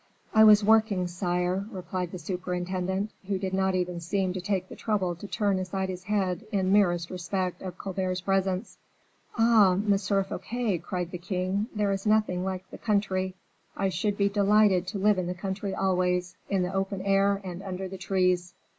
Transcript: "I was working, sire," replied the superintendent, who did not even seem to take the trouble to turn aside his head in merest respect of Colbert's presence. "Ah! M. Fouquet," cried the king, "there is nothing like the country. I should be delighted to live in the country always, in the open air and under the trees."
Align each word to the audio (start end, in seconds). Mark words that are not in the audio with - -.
"I 0.33 0.43
was 0.43 0.63
working, 0.63 1.05
sire," 1.07 1.67
replied 1.69 2.11
the 2.11 2.17
superintendent, 2.17 3.11
who 3.27 3.37
did 3.37 3.53
not 3.53 3.75
even 3.75 3.99
seem 3.99 4.33
to 4.33 4.41
take 4.41 4.67
the 4.67 4.75
trouble 4.75 5.13
to 5.13 5.27
turn 5.27 5.59
aside 5.59 5.89
his 5.89 6.05
head 6.05 6.43
in 6.51 6.73
merest 6.73 7.11
respect 7.11 7.61
of 7.61 7.77
Colbert's 7.77 8.19
presence. 8.21 8.79
"Ah! 9.37 9.73
M. 9.73 9.95
Fouquet," 9.99 10.79
cried 10.79 11.11
the 11.11 11.19
king, 11.19 11.67
"there 11.75 11.91
is 11.91 12.07
nothing 12.07 12.43
like 12.43 12.67
the 12.71 12.79
country. 12.79 13.35
I 13.77 13.89
should 13.89 14.17
be 14.17 14.27
delighted 14.27 14.87
to 14.87 14.97
live 14.97 15.19
in 15.19 15.27
the 15.27 15.35
country 15.35 15.75
always, 15.75 16.35
in 16.49 16.63
the 16.63 16.73
open 16.73 17.01
air 17.03 17.39
and 17.43 17.61
under 17.61 17.87
the 17.87 17.99
trees." 17.99 18.55